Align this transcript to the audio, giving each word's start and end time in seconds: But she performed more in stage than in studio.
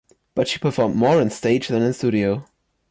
But 0.33 0.47
she 0.47 0.57
performed 0.57 0.95
more 0.95 1.21
in 1.21 1.29
stage 1.29 1.67
than 1.67 1.83
in 1.83 1.93
studio. 1.93 2.47